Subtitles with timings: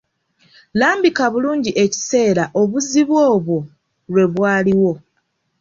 [0.79, 3.57] Lambika bulungi ekiseera obuzibu obwo
[4.11, 4.93] lwe bwaliwo.